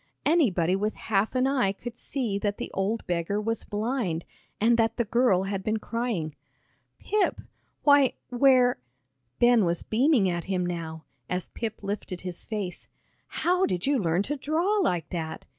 [0.25, 4.25] Anybody with half an eye could see that the old beggar was blind,
[4.59, 6.35] and that the girl had been crying.
[6.97, 7.39] "Pip!
[7.83, 8.79] why, where,"
[9.37, 12.87] Ben was beaming at him now, as Pip lifted his face,
[13.27, 15.45] "how did you learn to draw like that?"